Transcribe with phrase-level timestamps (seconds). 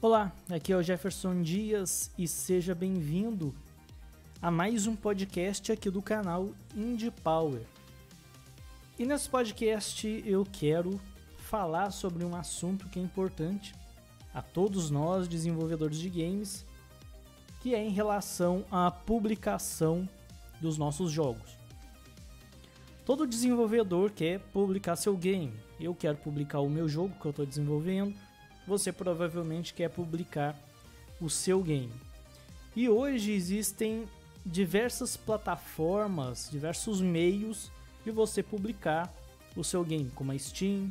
[0.00, 3.52] Olá, aqui é o Jefferson Dias e seja bem-vindo
[4.40, 7.62] a mais um podcast aqui do canal Indie Power.
[8.96, 11.00] E nesse podcast eu quero
[11.38, 13.74] falar sobre um assunto que é importante
[14.32, 16.64] a todos nós desenvolvedores de games,
[17.60, 20.08] que é em relação à publicação
[20.60, 21.58] dos nossos jogos.
[23.04, 25.52] Todo desenvolvedor quer publicar seu game.
[25.80, 28.14] Eu quero publicar o meu jogo que eu estou desenvolvendo
[28.68, 30.54] você provavelmente quer publicar
[31.20, 31.92] o seu game.
[32.76, 34.06] E hoje existem
[34.44, 37.70] diversas plataformas, diversos meios
[38.04, 39.12] de você publicar
[39.56, 40.90] o seu game, como a Steam,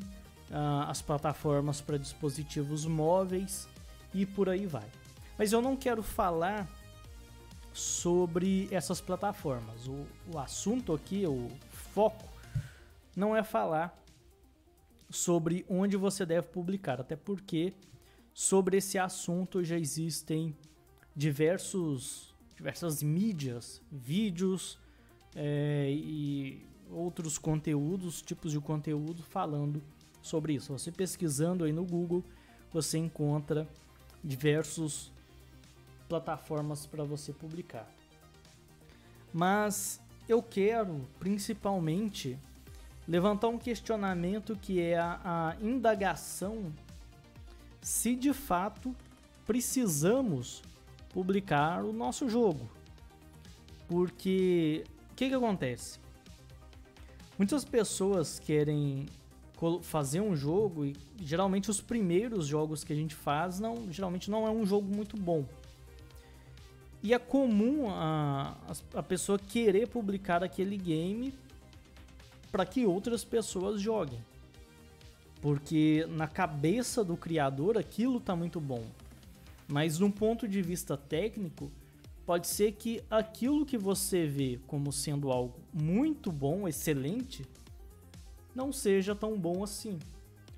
[0.52, 3.68] ah, as plataformas para dispositivos móveis
[4.14, 4.88] e por aí vai.
[5.38, 6.68] Mas eu não quero falar
[7.74, 9.88] sobre essas plataformas.
[9.88, 11.50] O, o assunto aqui, o
[11.94, 12.28] foco,
[13.16, 13.96] não é falar
[15.10, 17.74] sobre onde você deve publicar, até porque
[18.34, 20.56] sobre esse assunto já existem
[21.16, 24.78] diversos, diversas mídias, vídeos
[25.36, 29.82] é, e outros conteúdos, tipos de conteúdo falando
[30.22, 30.74] sobre isso.
[30.74, 32.24] Você pesquisando aí no Google,
[32.72, 33.68] você encontra
[34.24, 35.12] diversos
[36.08, 37.90] plataformas para você publicar.
[39.34, 42.38] Mas eu quero principalmente
[43.08, 46.74] levantar um questionamento que é a, a indagação
[47.82, 48.94] se de fato
[49.46, 50.62] precisamos
[51.10, 52.70] publicar o nosso jogo.
[53.88, 56.00] Porque o que, que acontece?
[57.38, 59.06] Muitas pessoas querem
[59.82, 64.46] fazer um jogo e geralmente os primeiros jogos que a gente faz não, geralmente não
[64.46, 65.46] é um jogo muito bom.
[67.02, 68.58] E é comum a,
[68.94, 71.34] a pessoa querer publicar aquele game
[72.52, 74.20] para que outras pessoas joguem.
[75.42, 78.84] Porque na cabeça do criador aquilo tá muito bom.
[79.68, 81.70] Mas num ponto de vista técnico,
[82.26, 87.46] pode ser que aquilo que você vê como sendo algo muito bom, excelente,
[88.56, 90.00] não seja tão bom assim.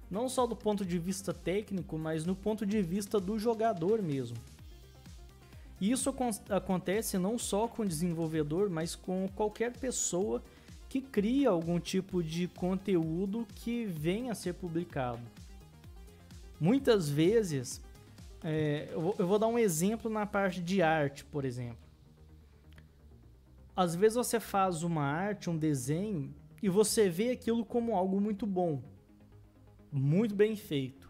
[0.10, 4.38] Não só do ponto de vista técnico, mas no ponto de vista do jogador mesmo.
[5.82, 6.14] E isso
[6.50, 10.44] acontece não só com o desenvolvedor, mas com qualquer pessoa
[11.00, 15.22] cria algum tipo de conteúdo que venha a ser publicado.
[16.60, 17.80] Muitas vezes,
[18.44, 21.78] é, eu, vou, eu vou dar um exemplo na parte de arte, por exemplo.
[23.76, 28.46] Às vezes você faz uma arte, um desenho, e você vê aquilo como algo muito
[28.46, 28.82] bom,
[29.92, 31.10] muito bem feito.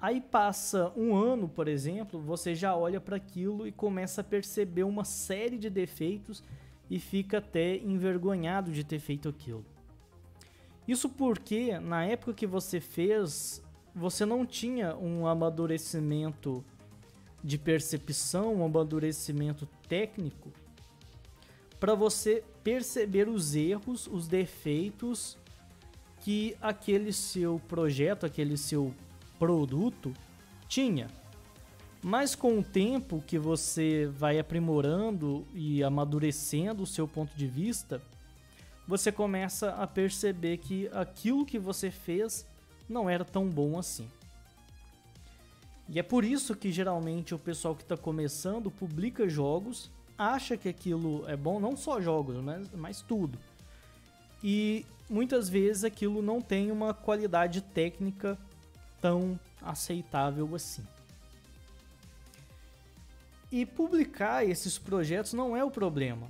[0.00, 4.82] Aí passa um ano, por exemplo, você já olha para aquilo e começa a perceber
[4.84, 6.42] uma série de defeitos
[6.90, 9.64] e fica até envergonhado de ter feito aquilo.
[10.88, 13.62] Isso porque na época que você fez,
[13.94, 16.64] você não tinha um amadurecimento
[17.42, 20.50] de percepção, um amadurecimento técnico
[21.78, 25.38] para você perceber os erros, os defeitos
[26.20, 28.94] que aquele seu projeto, aquele seu
[29.38, 30.12] produto
[30.68, 31.06] tinha.
[32.02, 38.00] Mas com o tempo que você vai aprimorando e amadurecendo o seu ponto de vista,
[38.88, 42.46] você começa a perceber que aquilo que você fez
[42.88, 44.08] não era tão bom assim.
[45.88, 50.68] E é por isso que geralmente o pessoal que está começando publica jogos, acha que
[50.68, 53.38] aquilo é bom, não só jogos, mas, mas tudo.
[54.42, 58.38] E muitas vezes aquilo não tem uma qualidade técnica
[59.00, 60.84] tão aceitável assim.
[63.52, 66.28] E publicar esses projetos não é o problema.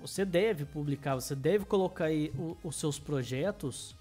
[0.00, 2.32] Você deve publicar, você deve colocar aí
[2.64, 3.94] os seus projetos,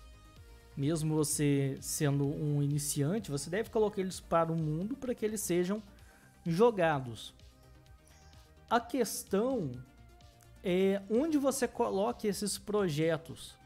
[0.78, 5.42] mesmo você sendo um iniciante, você deve colocar eles para o mundo para que eles
[5.42, 5.84] sejam
[6.46, 7.34] jogados.
[8.70, 9.72] A questão
[10.64, 13.58] é onde você coloca esses projetos,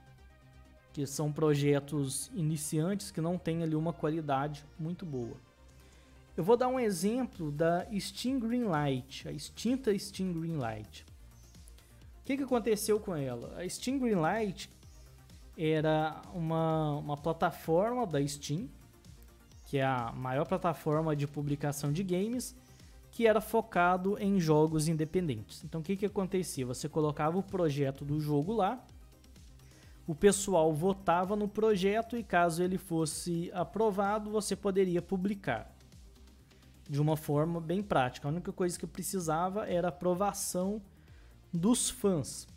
[0.92, 5.38] que são projetos iniciantes que não têm ali uma qualidade muito boa.
[6.36, 11.06] Eu vou dar um exemplo da Steam Greenlight, a extinta Steam Greenlight.
[12.22, 13.56] O que, que aconteceu com ela?
[13.60, 14.68] A Steam Greenlight
[15.56, 18.68] era uma, uma plataforma da Steam,
[19.68, 22.56] que é a maior plataforma de publicação de games,
[23.12, 25.64] que era focado em jogos independentes.
[25.64, 26.66] Então o que, que acontecia?
[26.66, 28.84] Você colocava o projeto do jogo lá,
[30.08, 35.73] o pessoal votava no projeto e caso ele fosse aprovado, você poderia publicar
[36.90, 38.28] de uma forma bem prática.
[38.28, 40.82] A única coisa que eu precisava era a aprovação
[41.52, 42.48] dos fãs.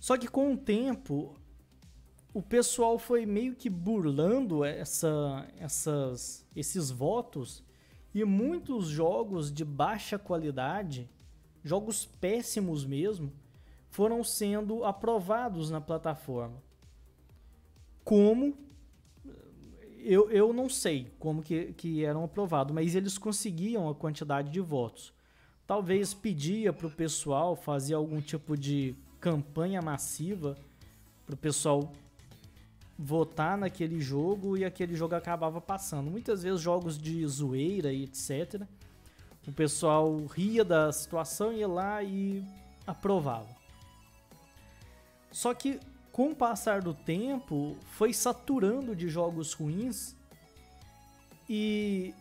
[0.00, 1.36] Só que com o tempo,
[2.34, 7.62] o pessoal foi meio que burlando essa, essas, esses votos
[8.14, 11.08] e muitos jogos de baixa qualidade,
[11.62, 13.32] jogos péssimos mesmo,
[13.90, 16.62] foram sendo aprovados na plataforma.
[18.02, 18.56] Como?
[20.04, 24.60] Eu, eu não sei como que, que eram aprovados, mas eles conseguiam a quantidade de
[24.60, 25.12] votos.
[25.66, 30.56] Talvez pedia para o pessoal fazer algum tipo de campanha massiva
[31.24, 31.92] para o pessoal
[32.98, 36.10] votar naquele jogo e aquele jogo acabava passando.
[36.10, 38.62] Muitas vezes jogos de zoeira e etc.
[39.46, 42.44] O pessoal ria da situação, ia lá e
[42.86, 43.48] aprovava.
[45.30, 45.80] Só que
[46.12, 50.14] com o passar do tempo foi saturando de jogos ruins
[51.48, 52.14] e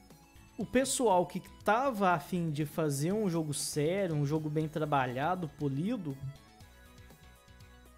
[0.58, 6.18] o pessoal que estava afim de fazer um jogo sério, um jogo bem trabalhado, polido,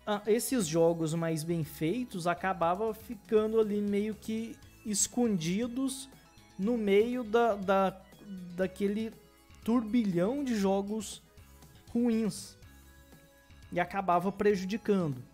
[0.05, 4.55] ah, esses jogos mais bem feitos acabavam ficando ali meio que
[4.85, 6.09] escondidos
[6.57, 8.01] no meio da, da,
[8.55, 9.13] daquele
[9.63, 11.21] turbilhão de jogos
[11.89, 12.57] ruins
[13.71, 15.32] e acabava prejudicando.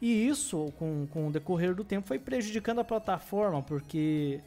[0.00, 4.40] E isso, com, com o decorrer do tempo, foi prejudicando a plataforma, porque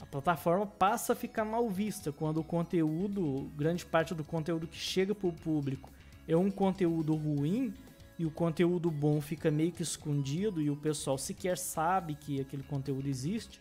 [0.00, 4.76] a plataforma passa a ficar mal vista quando o conteúdo, grande parte do conteúdo que
[4.76, 5.90] chega para o público
[6.28, 7.72] é um conteúdo ruim
[8.18, 12.62] e o conteúdo bom fica meio que escondido e o pessoal sequer sabe que aquele
[12.62, 13.60] conteúdo existe,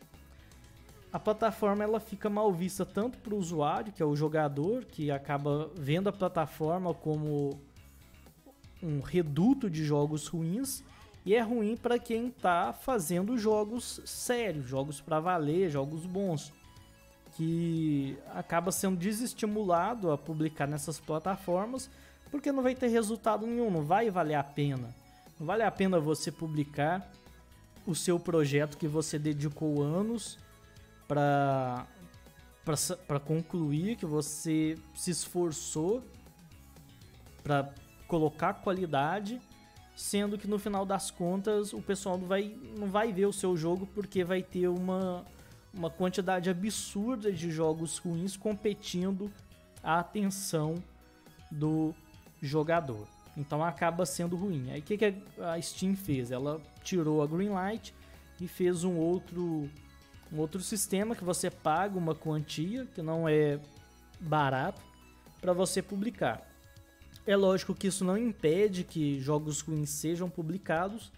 [1.14, 5.10] a plataforma ela fica mal vista tanto para o usuário, que é o jogador, que
[5.10, 7.58] acaba vendo a plataforma como
[8.84, 10.84] um reduto de jogos ruins,
[11.28, 16.54] e é ruim para quem está fazendo jogos sérios, jogos para valer, jogos bons,
[17.34, 21.90] que acaba sendo desestimulado a publicar nessas plataformas
[22.32, 24.96] porque não vai ter resultado nenhum, não vai valer a pena.
[25.38, 27.12] Não vale a pena você publicar
[27.86, 30.40] o seu projeto que você dedicou anos
[31.10, 31.86] para
[33.06, 36.02] para concluir, que você se esforçou
[37.44, 37.74] para
[38.08, 39.42] colocar qualidade,
[39.98, 43.58] sendo que no final das contas o pessoal não vai, não vai ver o seu
[43.58, 45.26] jogo porque vai ter uma,
[45.74, 49.34] uma quantidade absurda de jogos ruins competindo
[49.84, 50.76] a atenção
[51.50, 51.96] do
[52.40, 53.08] jogador.
[53.36, 54.70] Então acaba sendo ruim.
[54.70, 56.30] Aí o que, que a Steam fez?
[56.30, 57.92] Ela tirou a Greenlight
[58.40, 59.68] e fez um outro,
[60.32, 63.60] um outro sistema que você paga uma quantia, que não é
[64.20, 64.80] barato,
[65.42, 66.48] para você publicar.
[67.28, 71.12] É lógico que isso não impede que jogos ruins sejam publicados,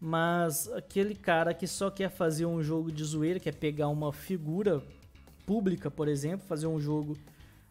[0.00, 4.82] mas aquele cara que só quer fazer um jogo de zoeira, quer pegar uma figura
[5.44, 7.14] pública, por exemplo, fazer um jogo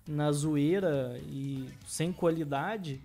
[0.08, 3.02] na zoeira e sem qualidade,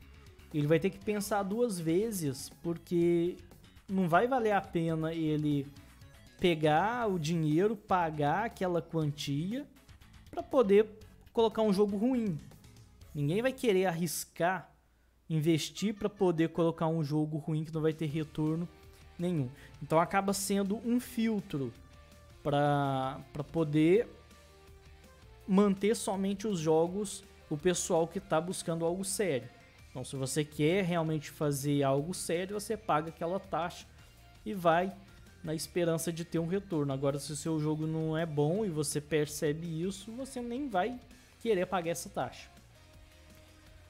[0.53, 3.39] ele vai ter que pensar duas vezes, porque
[3.89, 5.67] não vai valer a pena ele
[6.39, 9.67] pegar o dinheiro, pagar aquela quantia
[10.31, 10.87] para poder
[11.33, 12.39] colocar um jogo ruim.
[13.15, 14.73] Ninguém vai querer arriscar
[15.35, 18.69] investir para poder colocar um jogo ruim que não vai ter retorno
[19.19, 19.49] nenhum.
[19.83, 21.73] Então acaba sendo um filtro
[22.43, 23.21] para
[23.51, 24.09] poder
[25.47, 29.49] manter somente os jogos o pessoal que está buscando algo sério.
[29.91, 33.87] Então, se você quer realmente fazer algo sério, você paga aquela taxa
[34.45, 34.91] e vai
[35.45, 36.95] na esperança de ter um retorno.
[36.95, 40.99] Agora, se o seu jogo não é bom e você percebe isso, você nem vai
[41.41, 42.52] querer pagar essa taxa.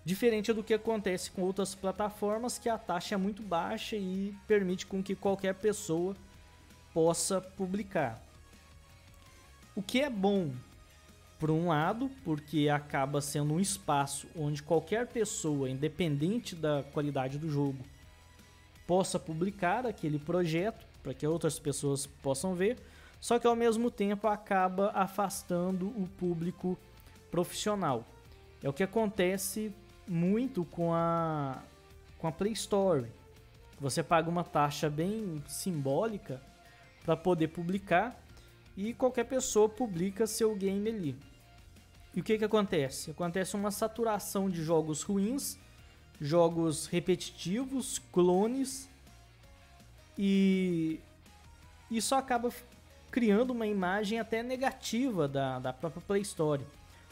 [0.05, 4.85] Diferente do que acontece com outras plataformas, que a taxa é muito baixa e permite
[4.85, 6.17] com que qualquer pessoa
[6.93, 8.21] possa publicar.
[9.77, 10.53] O que é bom
[11.39, 17.49] por um lado, porque acaba sendo um espaço onde qualquer pessoa, independente da qualidade do
[17.49, 17.85] jogo,
[18.87, 22.79] possa publicar aquele projeto para que outras pessoas possam ver,
[23.21, 26.79] só que ao mesmo tempo acaba afastando o público
[27.31, 28.05] profissional.
[28.63, 29.73] É o que acontece
[30.07, 31.63] muito com a
[32.19, 33.07] com a Play Store.
[33.81, 36.41] Você paga uma taxa bem simbólica
[37.05, 38.17] para poder publicar
[38.77, 41.17] e qualquer pessoa publica seu game ali.
[42.15, 43.11] E o que, que acontece?
[43.11, 45.59] Acontece uma saturação de jogos ruins,
[46.21, 48.89] jogos repetitivos, clones,
[50.17, 51.01] e
[51.91, 52.53] isso acaba
[53.11, 56.65] criando uma imagem até negativa da, da própria Play Store.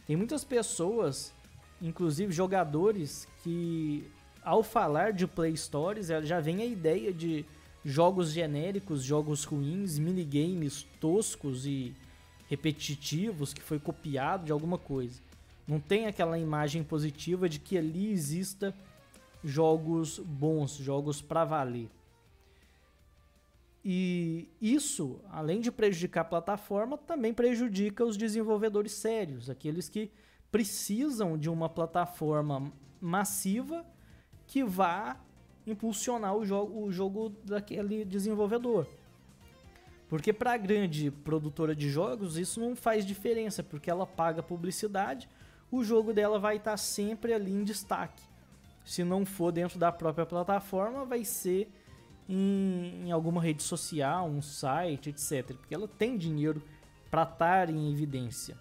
[0.06, 1.32] Tem muitas pessoas,
[1.80, 4.06] inclusive jogadores, que
[4.42, 7.44] ao falar de Play Stores já vem a ideia de
[7.84, 11.94] jogos genéricos, jogos ruins, minigames toscos e
[12.48, 15.20] repetitivos, que foi copiado de alguma coisa.
[15.66, 18.74] Não tem aquela imagem positiva de que ali exista
[19.42, 21.88] jogos bons, jogos para valer.
[23.84, 30.10] E isso, além de prejudicar a plataforma, também prejudica os desenvolvedores sérios, aqueles que
[30.50, 33.84] precisam de uma plataforma massiva
[34.46, 35.16] que vá
[35.66, 38.86] impulsionar o jogo, o jogo daquele desenvolvedor.
[40.08, 45.28] Porque para a grande produtora de jogos isso não faz diferença, porque ela paga publicidade,
[45.70, 48.22] o jogo dela vai estar tá sempre ali em destaque.
[48.84, 51.70] Se não for dentro da própria plataforma, vai ser
[52.28, 55.54] em, em alguma rede social, um site, etc.
[55.56, 56.60] Porque ela tem dinheiro
[57.08, 58.56] para estar em evidência.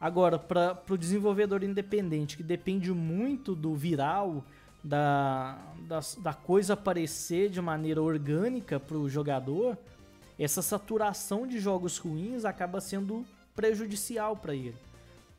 [0.00, 4.44] Agora, para o desenvolvedor independente, que depende muito do viral,
[4.84, 9.76] da, da, da coisa aparecer de maneira orgânica para o jogador,
[10.38, 13.24] essa saturação de jogos ruins acaba sendo
[13.54, 14.76] prejudicial para ele.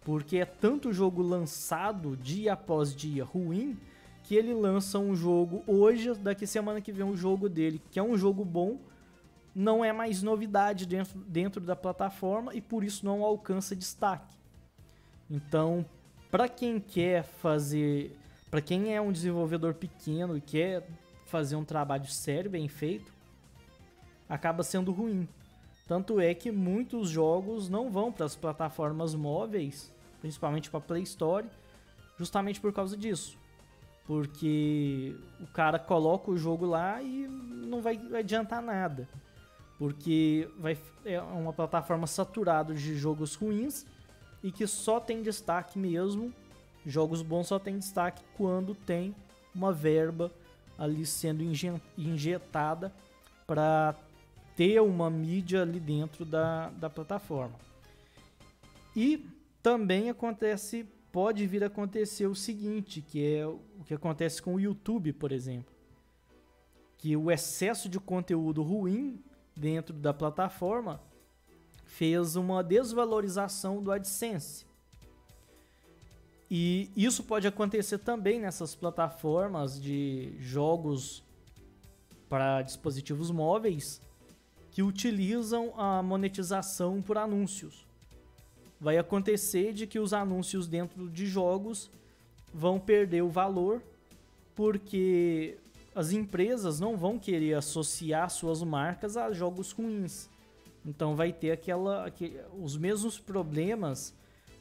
[0.01, 3.77] Porque é tanto jogo lançado dia após dia ruim
[4.23, 8.03] que ele lança um jogo hoje, daqui semana que vem um jogo dele, que é
[8.03, 8.77] um jogo bom,
[9.55, 14.36] não é mais novidade dentro, dentro da plataforma e por isso não alcança destaque.
[15.29, 15.85] Então,
[16.31, 18.17] para quem quer fazer,
[18.49, 20.87] para quem é um desenvolvedor pequeno e quer
[21.25, 23.11] fazer um trabalho sério, bem feito,
[24.29, 25.27] acaba sendo ruim.
[25.87, 31.47] Tanto é que muitos jogos não vão para as plataformas móveis, principalmente para Play Store,
[32.17, 33.37] justamente por causa disso.
[34.05, 39.07] Porque o cara coloca o jogo lá e não vai adiantar nada.
[39.77, 43.85] Porque vai, é uma plataforma saturada de jogos ruins
[44.43, 46.33] e que só tem destaque mesmo.
[46.85, 49.15] Jogos bons só tem destaque quando tem
[49.53, 50.31] uma verba
[50.77, 51.43] ali sendo
[51.97, 52.93] injetada
[53.45, 53.95] para
[54.55, 57.55] ter uma mídia ali dentro da, da plataforma.
[58.95, 59.25] E
[59.61, 64.59] também acontece pode vir a acontecer o seguinte, que é o que acontece com o
[64.59, 65.73] YouTube, por exemplo.
[66.97, 69.23] Que o excesso de conteúdo ruim
[69.55, 71.01] dentro da plataforma
[71.87, 74.65] fez uma desvalorização do AdSense.
[76.49, 81.23] E isso pode acontecer também nessas plataformas de jogos
[82.29, 83.99] para dispositivos móveis
[84.71, 87.87] que utilizam a monetização por anúncios
[88.79, 91.89] vai acontecer de que os anúncios dentro de jogos
[92.53, 93.81] vão perder o valor
[94.55, 95.57] porque
[95.95, 100.29] as empresas não vão querer associar suas marcas a jogos ruins.
[100.85, 104.13] Então vai ter aquela, aquele, os mesmos problemas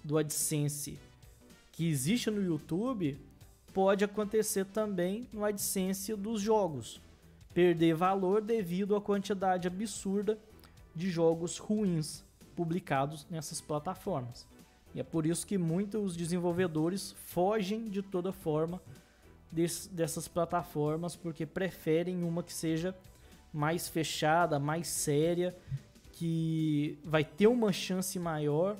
[0.02, 0.98] do AdSense
[1.76, 3.20] que existe no YouTube,
[3.74, 7.02] pode acontecer também no AdSense dos jogos.
[7.52, 10.38] Perder valor devido à quantidade absurda
[10.94, 12.24] de jogos ruins
[12.56, 14.46] publicados nessas plataformas.
[14.94, 18.80] E é por isso que muitos desenvolvedores fogem de toda forma
[19.92, 22.96] dessas plataformas porque preferem uma que seja
[23.52, 25.54] mais fechada, mais séria,
[26.16, 28.76] que vai ter uma chance maior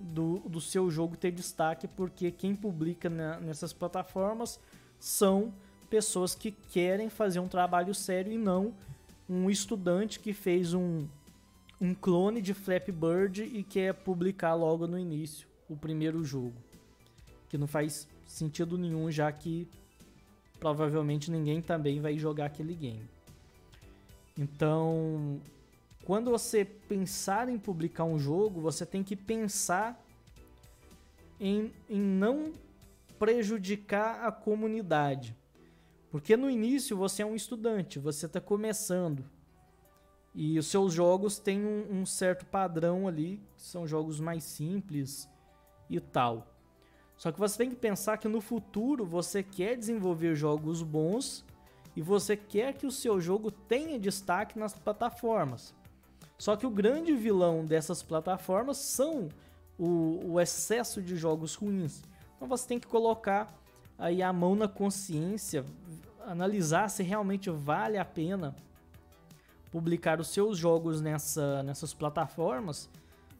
[0.00, 4.58] do, do seu jogo ter destaque, porque quem publica na, nessas plataformas
[4.98, 5.54] são
[5.88, 8.74] pessoas que querem fazer um trabalho sério e não
[9.28, 11.06] um estudante que fez um,
[11.80, 16.54] um clone de Flappy Bird e quer publicar logo no início o primeiro jogo.
[17.48, 19.68] Que não faz sentido nenhum, já que
[20.58, 23.08] provavelmente ninguém também vai jogar aquele game.
[24.36, 25.40] Então,
[26.06, 30.00] quando você pensar em publicar um jogo, você tem que pensar
[31.40, 32.52] em, em não
[33.18, 35.36] prejudicar a comunidade.
[36.08, 39.24] Porque no início você é um estudante, você está começando.
[40.32, 45.28] E os seus jogos têm um, um certo padrão ali, são jogos mais simples
[45.90, 46.46] e tal.
[47.16, 51.44] Só que você tem que pensar que no futuro você quer desenvolver jogos bons
[51.96, 55.74] e você quer que o seu jogo tenha destaque nas plataformas.
[56.38, 59.28] Só que o grande vilão dessas plataformas são
[59.78, 62.02] o, o, excesso de jogos ruins.
[62.36, 63.52] Então você tem que colocar
[63.98, 65.64] aí a mão na consciência,
[66.24, 68.54] analisar se realmente vale a pena
[69.70, 72.88] publicar os seus jogos nessa, nessas plataformas,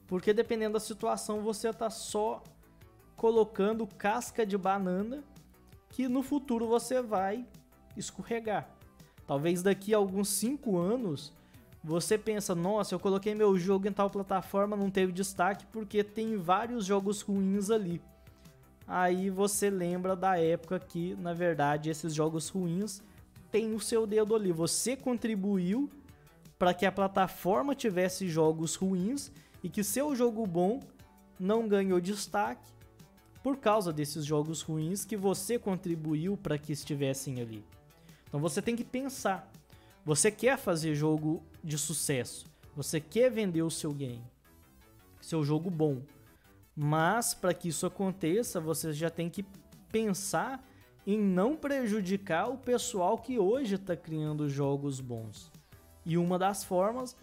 [0.06, 2.42] porque dependendo da situação você está só
[3.16, 5.22] colocando casca de banana
[5.90, 7.46] que no futuro você vai
[7.96, 8.68] escorregar.
[9.26, 11.32] Talvez daqui a alguns 5 anos
[11.87, 16.37] você pensa, nossa, eu coloquei meu jogo em tal plataforma, não teve destaque porque tem
[16.37, 18.02] vários jogos ruins ali.
[18.88, 23.00] Aí você lembra da época que, na verdade, esses jogos ruins
[23.52, 24.50] têm o seu dedo ali.
[24.50, 25.88] Você contribuiu
[26.59, 29.31] para que a plataforma tivesse jogos ruins
[29.62, 30.81] e que seu jogo bom
[31.38, 32.69] não ganhou destaque
[33.45, 37.64] por causa desses jogos ruins que você contribuiu para que estivessem ali.
[38.26, 39.49] Então você tem que pensar,
[40.06, 42.46] Você quer fazer jogo de sucesso,
[42.76, 44.22] você quer vender o seu game,
[45.20, 46.00] seu jogo bom.
[46.76, 49.44] Mas para que isso aconteça, você já tem que
[49.90, 50.64] pensar
[51.04, 55.50] em não prejudicar o pessoal que hoje está criando jogos bons.
[56.04, 57.16] E uma das formas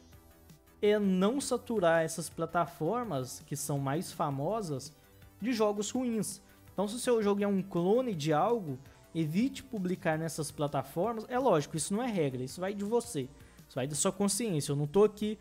[0.81, 4.93] é não saturar essas plataformas que são mais famosas
[5.39, 6.41] de jogos ruins.
[6.73, 8.77] Então, se o seu jogo é um clone de algo,
[9.13, 11.25] evite publicar nessas plataformas.
[11.29, 13.21] É lógico, isso não é regra, isso vai de você,
[13.67, 14.71] isso vai da sua consciência.
[14.71, 15.37] Eu não estou aqui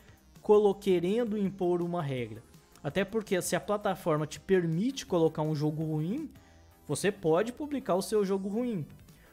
[0.81, 2.43] querendo impor uma regra.
[2.83, 6.29] Até porque se a plataforma te permite colocar um jogo ruim,
[6.87, 8.85] você pode publicar o seu jogo ruim.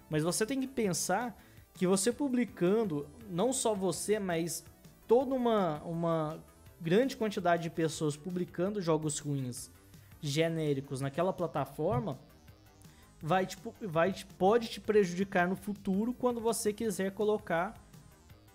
[0.10, 1.36] Mas você tem que pensar
[1.74, 4.64] que você publicando, não só você, mas
[5.08, 6.40] toda uma, uma
[6.80, 9.72] grande quantidade de pessoas publicando jogos ruins
[10.22, 12.20] genéricos naquela plataforma
[13.22, 17.74] vai, tipo, vai pode te prejudicar no futuro quando você quiser colocar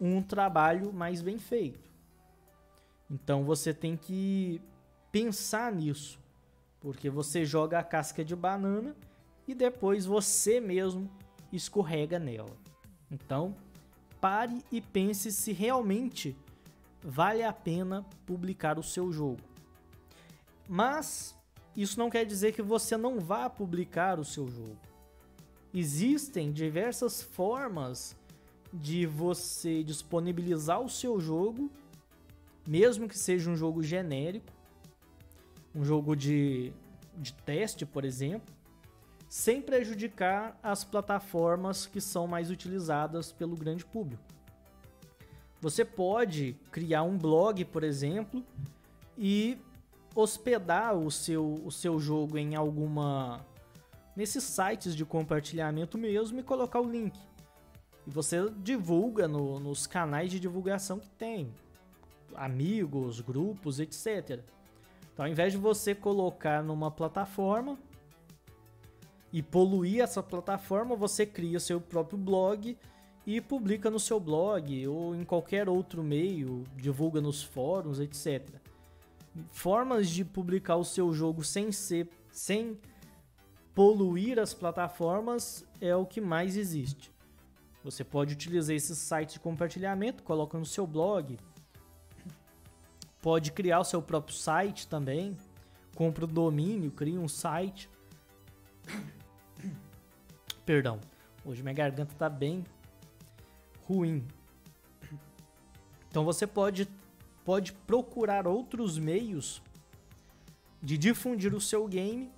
[0.01, 1.91] um trabalho mais bem feito.
[3.11, 4.61] Então você tem que
[5.13, 6.19] pensar nisso,
[6.81, 8.97] porque você joga a casca de banana
[9.47, 11.11] e depois você mesmo
[11.53, 12.57] escorrega nela.
[13.11, 13.55] Então,
[14.21, 16.37] pare e pense se realmente
[17.03, 19.43] vale a pena publicar o seu jogo.
[20.67, 21.37] Mas
[21.77, 24.79] isso não quer dizer que você não vá publicar o seu jogo.
[25.73, 28.17] Existem diversas formas
[28.73, 31.71] de você disponibilizar o seu jogo,
[32.67, 34.53] mesmo que seja um jogo genérico,
[35.75, 36.73] um jogo de,
[37.17, 38.55] de teste, por exemplo,
[39.29, 44.23] sem prejudicar as plataformas que são mais utilizadas pelo grande público.
[45.61, 48.45] Você pode criar um blog, por exemplo,
[49.19, 49.59] e
[50.15, 53.45] hospedar o seu, o seu jogo em alguma.
[54.17, 57.19] nesses sites de compartilhamento mesmo e colocar o link.
[58.07, 61.53] E você divulga no, nos canais de divulgação que tem,
[62.35, 64.41] amigos, grupos, etc.
[65.13, 67.79] Então, ao invés de você colocar numa plataforma
[69.33, 72.77] e poluir essa plataforma, você cria seu próprio blog
[73.27, 78.64] e publica no seu blog ou em qualquer outro meio, divulga nos fóruns, etc.
[79.51, 82.79] Formas de publicar o seu jogo sem ser sem
[83.75, 87.13] poluir as plataformas é o que mais existe.
[87.83, 91.39] Você pode utilizar esses sites de compartilhamento, coloca no seu blog.
[93.21, 95.37] Pode criar o seu próprio site também.
[95.95, 97.89] Compra o domínio, cria um site.
[100.65, 100.99] Perdão,
[101.45, 102.65] hoje minha garganta está bem
[103.87, 104.27] ruim.
[106.09, 106.89] Então você pode,
[107.45, 109.63] pode procurar outros meios
[110.83, 112.31] de difundir o seu game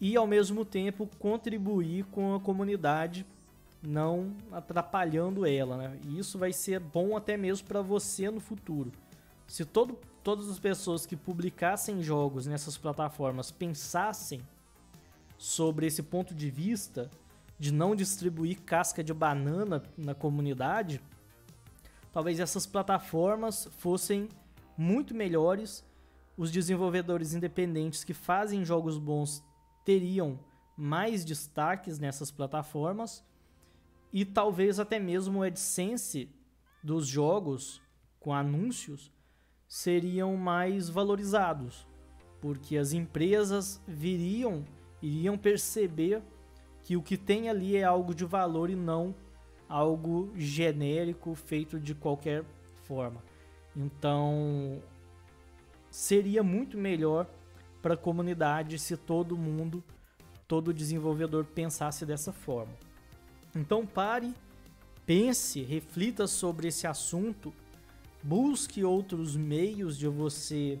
[0.00, 3.24] e ao mesmo tempo contribuir com a comunidade,
[3.80, 5.76] não atrapalhando ela.
[5.76, 5.98] Né?
[6.06, 8.92] E isso vai ser bom até mesmo para você no futuro.
[9.46, 14.40] Se todo, todas as pessoas que publicassem jogos nessas plataformas pensassem
[15.38, 17.10] sobre esse ponto de vista,
[17.58, 21.00] de não distribuir casca de banana na comunidade,
[22.12, 24.28] talvez essas plataformas fossem
[24.76, 25.84] muito melhores.
[26.36, 29.44] Os desenvolvedores independentes que fazem jogos bons
[29.84, 30.38] teriam
[30.76, 33.24] mais destaques nessas plataformas
[34.12, 36.28] e talvez até mesmo o AdSense
[36.82, 37.80] dos jogos
[38.20, 39.12] com anúncios
[39.66, 41.86] seriam mais valorizados,
[42.40, 44.64] porque as empresas viriam
[45.00, 46.22] iriam perceber
[46.82, 49.14] que o que tem ali é algo de valor e não
[49.72, 52.44] algo genérico feito de qualquer
[52.84, 53.24] forma.
[53.74, 54.82] Então,
[55.90, 57.26] seria muito melhor
[57.80, 59.82] para a comunidade se todo mundo,
[60.46, 62.74] todo desenvolvedor pensasse dessa forma.
[63.56, 64.34] Então, pare,
[65.06, 67.50] pense, reflita sobre esse assunto,
[68.22, 70.78] busque outros meios de você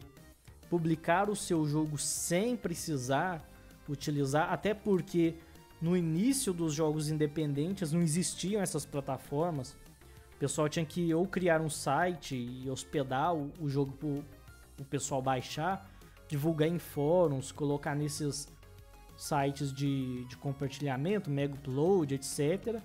[0.68, 3.42] publicar o seu jogo sem precisar
[3.88, 5.34] utilizar, até porque
[5.82, 9.72] no início dos jogos independentes não existiam essas plataformas.
[10.36, 14.08] O pessoal tinha que ou criar um site e hospedar o, o jogo para
[14.80, 15.90] o pessoal baixar,
[16.28, 18.46] divulgar em fóruns, colocar nesses
[19.16, 22.80] sites de, de compartilhamento, mega upload, etc.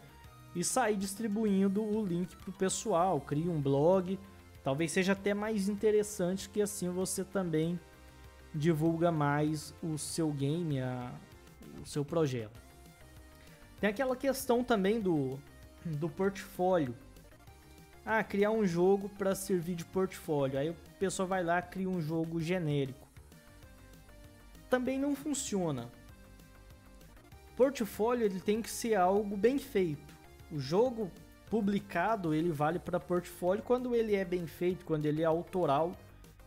[0.55, 4.17] E sair distribuindo o link para o pessoal, cria um blog.
[4.63, 7.79] Talvez seja até mais interessante que assim você também
[8.55, 11.11] divulga mais o seu game, a,
[11.79, 12.66] o seu projeto.
[13.79, 15.39] Tem aquela questão também do,
[15.85, 16.95] do portfólio.
[18.05, 20.57] Ah, criar um jogo para servir de portfólio.
[20.57, 23.07] Aí o pessoal vai lá cria um jogo genérico.
[24.69, 25.89] Também não funciona.
[27.55, 30.15] Portfólio ele tem que ser algo bem feito.
[30.51, 31.11] O jogo
[31.49, 35.93] publicado, ele vale para portfólio quando ele é bem feito, quando ele é autoral,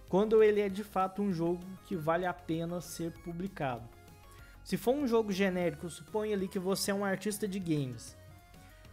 [0.08, 3.88] quando ele é de fato um jogo que vale a pena ser publicado.
[4.64, 8.16] Se for um jogo genérico, suponha ali que você é um artista de games.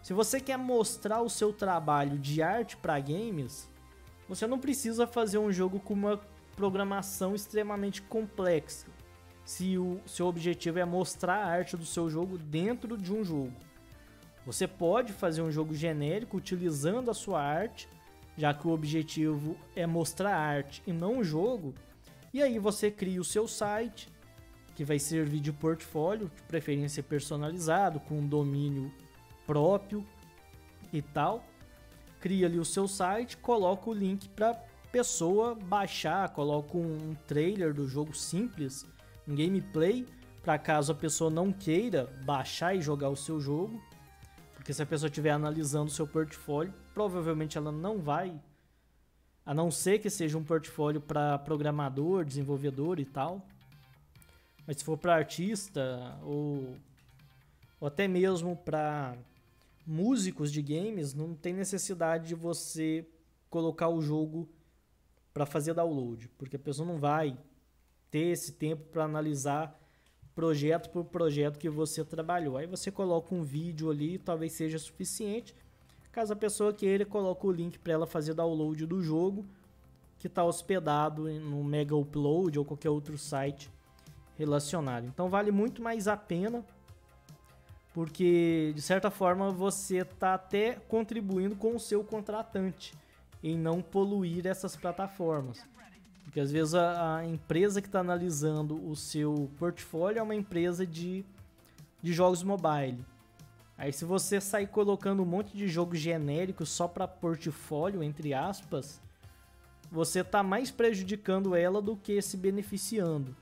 [0.02, 3.70] Se você quer mostrar o seu trabalho de arte para games,
[4.28, 6.22] você não precisa fazer um jogo com uma
[6.56, 8.88] programação extremamente complexa.
[9.46, 13.54] Se o seu objetivo é mostrar a arte do seu jogo dentro de um jogo.
[14.46, 17.88] Você pode fazer um jogo genérico utilizando a sua arte,
[18.38, 21.74] já que o objetivo é mostrar a arte e não o jogo.
[22.34, 24.10] E aí você cria o seu site,
[24.78, 28.94] que vai servir de portfólio, de preferência personalizado, com domínio
[29.48, 30.06] próprio
[30.94, 31.44] e tal.
[32.22, 34.54] Cria ali o seu site, coloca o link para
[34.92, 38.86] pessoa baixar, coloca um trailer do jogo simples,
[39.28, 40.06] um gameplay,
[40.44, 43.82] para caso a pessoa não queira baixar e jogar o seu jogo.
[44.54, 48.40] Porque se a pessoa estiver analisando o seu portfólio, provavelmente ela não vai,
[49.44, 53.44] a não ser que seja um portfólio para programador, desenvolvedor e tal.
[54.68, 56.76] Mas se for para artista ou,
[57.80, 59.18] ou até mesmo para
[59.86, 63.08] músicos de games, não tem necessidade de você
[63.50, 64.50] colocar o jogo
[65.34, 67.38] para fazer download, porque a pessoa não vai
[68.12, 69.80] ter esse tempo para analisar
[70.36, 72.58] projeto por projeto que você trabalhou.
[72.58, 75.56] Aí você coloca um vídeo ali, talvez seja suficiente.
[76.12, 79.46] Caso a pessoa queira, coloca o link para ela fazer download do jogo
[80.20, 83.72] que está hospedado no Mega Upload ou qualquer outro site
[84.38, 85.06] relacionado.
[85.06, 86.64] Então vale muito mais a pena
[87.98, 92.94] porque de certa forma você está até contribuindo com o seu contratante
[93.44, 95.66] em não poluir essas plataformas.
[96.24, 100.86] Porque às vezes a, a empresa que está analisando o seu portfólio é uma empresa
[100.86, 101.26] de,
[102.00, 103.04] de jogos mobile.
[103.76, 109.02] Aí se você sair colocando um monte de jogo genérico só para portfólio, entre aspas,
[109.92, 113.36] você está mais prejudicando ela do que se beneficiando.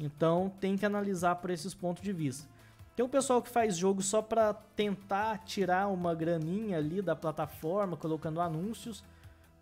[0.00, 2.48] Então tem que analisar por esses pontos de vista.
[2.94, 7.96] Tem um pessoal que faz jogo só para tentar tirar uma graninha ali da plataforma,
[7.96, 9.04] colocando anúncios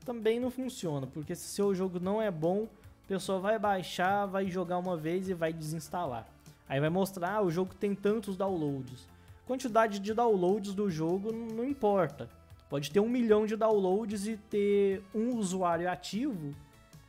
[0.07, 4.49] também não funciona, porque se seu jogo não é bom, o pessoal vai baixar, vai
[4.49, 6.25] jogar uma vez e vai desinstalar.
[6.69, 9.09] Aí vai mostrar, ah, o jogo tem tantos downloads.
[9.47, 12.31] Quantidade de downloads do jogo não importa.
[12.71, 16.55] Pode ter um milhão de downloads e ter um usuário ativo,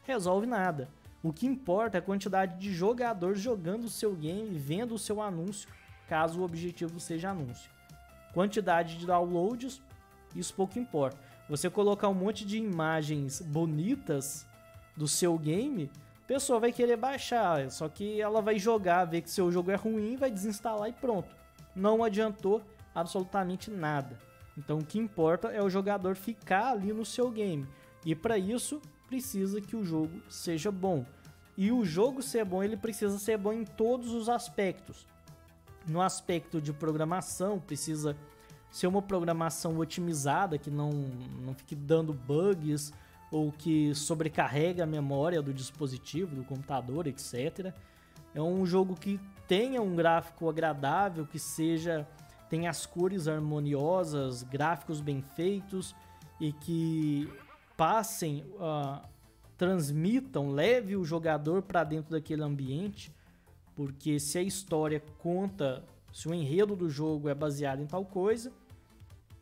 [0.03, 0.89] resolve nada.
[1.23, 4.99] O que importa é a quantidade de jogadores jogando o seu game e vendo o
[4.99, 5.67] seu anúncio,
[6.07, 7.69] caso o objetivo seja anúncio.
[8.33, 9.81] Quantidade de downloads,
[10.35, 11.17] isso pouco importa.
[11.49, 14.45] Você colocar um monte de imagens bonitas
[14.95, 15.89] do seu game,
[16.23, 19.75] a pessoa vai querer baixar, só que ela vai jogar, ver que seu jogo é
[19.75, 21.35] ruim, vai desinstalar e pronto.
[21.75, 22.61] Não adiantou
[22.93, 24.17] absolutamente nada.
[24.57, 27.67] Então o que importa é o jogador ficar ali no seu game.
[28.05, 31.05] E para isso precisa que o jogo seja bom.
[31.57, 35.07] E o jogo ser bom, ele precisa ser bom em todos os aspectos.
[35.87, 38.15] No aspecto de programação, precisa
[38.69, 40.91] ser uma programação otimizada que não,
[41.41, 42.93] não fique dando bugs
[43.31, 47.73] ou que sobrecarrega a memória do dispositivo, do computador, etc.
[48.35, 52.07] É um jogo que tenha um gráfico agradável, que seja
[52.49, 55.95] tenha as cores harmoniosas, gráficos bem feitos
[56.39, 57.29] e que
[57.77, 59.07] passem, uh,
[59.55, 63.15] transmitam, leve o jogador para dentro daquele ambiente,
[63.75, 68.51] porque se a história conta se o enredo do jogo é baseado em tal coisa,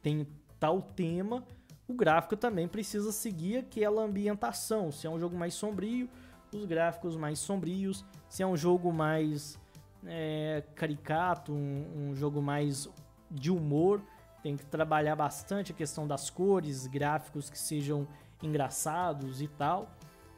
[0.02, 0.28] tem
[0.60, 1.42] tal tema,
[1.88, 4.92] o gráfico também precisa seguir aquela ambientação.
[4.92, 6.10] Se é um jogo mais sombrio,
[6.52, 8.04] os gráficos mais sombrios.
[8.28, 9.58] Se é um jogo mais
[10.06, 12.90] é, caricato, um, um jogo mais
[13.32, 14.02] de humor,
[14.44, 18.08] tem que trabalhar bastante a questão das cores, gráficos que sejam
[18.42, 19.90] engraçados e tal.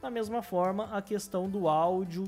[0.02, 2.26] Da mesma forma, a questão do áudio,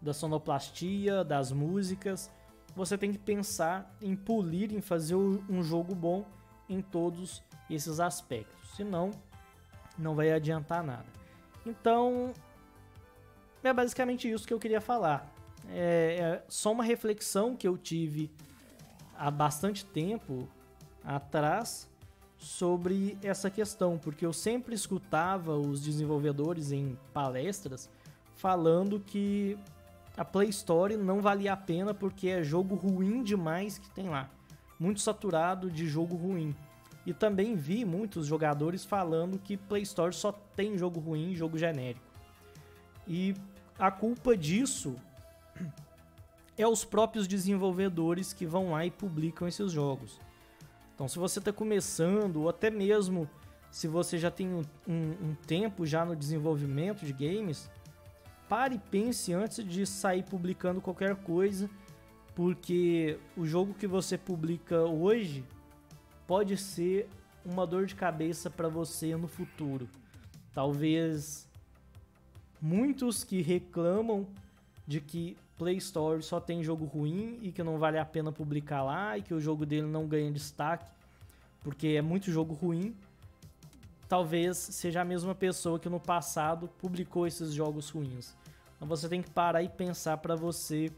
[0.00, 2.30] da sonoplastia, das músicas
[2.78, 6.24] você tem que pensar em polir, em fazer um jogo bom
[6.68, 8.76] em todos esses aspectos.
[8.76, 9.10] Senão,
[9.98, 11.06] não vai adiantar nada.
[11.66, 12.32] Então,
[13.64, 15.28] é basicamente isso que eu queria falar.
[15.70, 18.30] É, é só uma reflexão que eu tive
[19.16, 20.48] há bastante tempo
[21.02, 21.90] atrás
[22.38, 27.90] sobre essa questão, porque eu sempre escutava os desenvolvedores em palestras
[28.36, 29.58] falando que
[30.16, 34.30] a Play Store não valia a pena porque é jogo ruim demais que tem lá.
[34.78, 36.54] Muito saturado de jogo ruim.
[37.04, 42.06] E também vi muitos jogadores falando que Play Store só tem jogo ruim, jogo genérico.
[43.06, 43.34] E
[43.78, 44.96] a culpa disso
[46.56, 50.20] é os próprios desenvolvedores que vão lá e publicam esses jogos.
[50.98, 53.30] Então, se você está começando, ou até mesmo
[53.70, 57.70] se você já tem um, um, um, tempo já no desenvolvimento de games,
[58.48, 61.70] pare e pense antes de sair publicando qualquer coisa,
[62.34, 65.44] porque o jogo que você publica hoje
[66.26, 67.08] pode ser
[67.44, 69.88] uma dor de cabeça para você no futuro.
[70.52, 71.48] Talvez
[72.60, 74.26] muitos que reclamam
[74.84, 78.82] de que Play Store só tem jogo ruim e que não vale a pena publicar
[78.84, 80.88] lá e que o jogo dele não ganha destaque
[81.60, 82.96] porque é muito jogo ruim.
[84.08, 88.34] Talvez seja a mesma pessoa que no passado publicou esses jogos ruins.
[88.76, 90.90] Então você tem que parar e pensar para você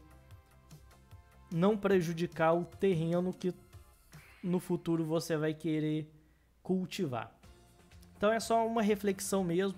[1.51, 3.53] não prejudicar o terreno que
[4.41, 6.09] no futuro você vai querer
[6.63, 7.35] cultivar.
[8.15, 9.77] Então é só uma reflexão mesmo.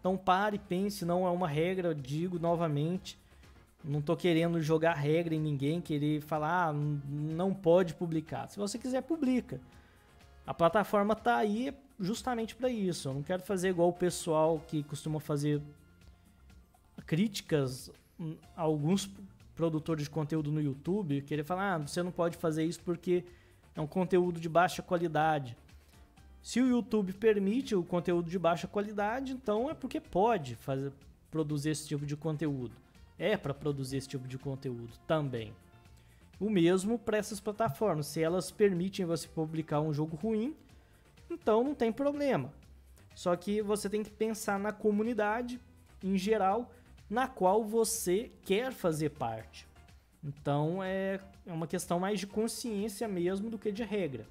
[0.00, 3.21] Então pare, pense, não é uma regra, digo novamente.
[3.84, 8.48] Não tô querendo jogar regra em ninguém, querer falar, ah, não pode publicar.
[8.48, 9.60] Se você quiser, publica.
[10.46, 13.08] A plataforma tá aí justamente para isso.
[13.08, 15.60] Eu não quero fazer igual o pessoal que costuma fazer
[17.06, 17.90] críticas
[18.56, 19.10] a alguns
[19.56, 23.24] produtores de conteúdo no YouTube, querer falar, ah, você não pode fazer isso porque
[23.74, 25.56] é um conteúdo de baixa qualidade.
[26.40, 30.92] Se o YouTube permite o conteúdo de baixa qualidade, então é porque pode fazer,
[31.30, 32.81] produzir esse tipo de conteúdo
[33.22, 35.54] é para produzir esse tipo de conteúdo também.
[36.40, 38.06] O mesmo para essas plataformas.
[38.06, 40.56] Se elas permitem você publicar um jogo ruim,
[41.30, 42.52] então não tem problema.
[43.14, 45.60] Só que você tem que pensar na comunidade
[46.02, 46.72] em geral,
[47.08, 49.68] na qual você quer fazer parte.
[50.24, 54.26] Então é, é uma questão mais de consciência mesmo do que de regra.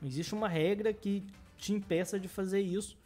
[0.00, 1.26] Não existe uma regra que
[1.56, 2.96] te impeça de fazer isso,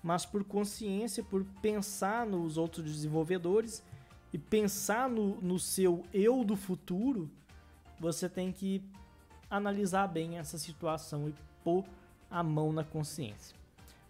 [0.00, 3.82] mas por consciência, por pensar nos outros desenvolvedores
[4.32, 7.30] e pensar no, no seu eu do futuro,
[7.98, 8.82] você tem que
[9.50, 11.84] analisar bem essa situação e pôr
[12.30, 13.56] a mão na consciência.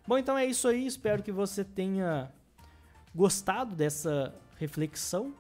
[0.07, 0.87] Bom, então é isso aí.
[0.87, 2.31] Espero que você tenha
[3.15, 5.33] gostado dessa reflexão.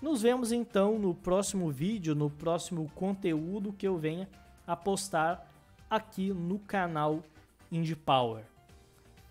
[0.00, 4.28] Nos vemos então no próximo vídeo, no próximo conteúdo que eu venha
[4.66, 5.46] a postar
[5.88, 7.22] aqui no canal
[7.70, 8.44] Indie Power.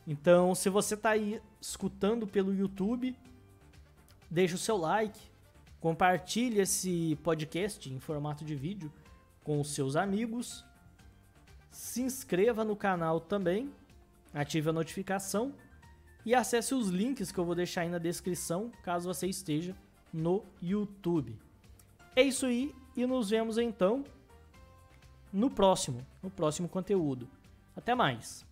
[0.05, 3.15] Então, se você está aí escutando pelo YouTube,
[4.29, 5.19] deixe o seu like,
[5.79, 8.91] compartilhe esse podcast em formato de vídeo
[9.43, 10.65] com os seus amigos,
[11.71, 13.71] se inscreva no canal também,
[14.33, 15.53] ative a notificação
[16.25, 19.75] e acesse os links que eu vou deixar aí na descrição caso você esteja
[20.13, 21.39] no YouTube.
[22.15, 24.03] É isso aí e nos vemos então
[25.31, 27.29] no próximo, no próximo conteúdo.
[27.75, 28.48] Até mais.